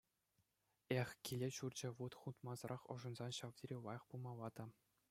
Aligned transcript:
Эх, 1.01 1.09
килӗ-ҫурчӗ 1.29 1.87
вут 2.01 2.13
хутмасӑрах 2.23 2.83
ӑшӑнсан 2.97 3.31
ҫав 3.43 3.53
тери 3.63 3.77
лайӑх 3.87 4.03
пулмалла 4.13 4.49
та. 4.59 4.65